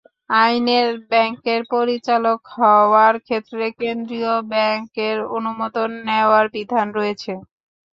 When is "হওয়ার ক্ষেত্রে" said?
2.55-3.65